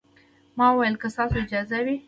[0.57, 1.95] ما وويل که ستاسو اجازه وي.